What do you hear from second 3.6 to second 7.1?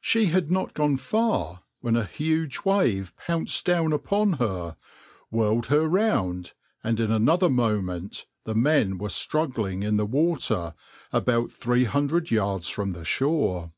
down upon her, whirled her round, and